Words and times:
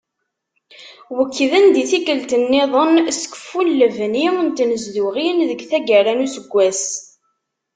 Wekkden-d 1.15 1.75
i 1.83 1.85
tikkelt-nniḍen 1.91 2.93
s 3.19 3.21
keffu 3.31 3.61
n 3.67 3.69
lebni 3.79 4.27
n 4.45 4.47
tnezduɣin 4.57 5.37
deg 5.49 5.59
taggara 5.69 6.13
n 6.13 6.23
useggas. 6.25 6.83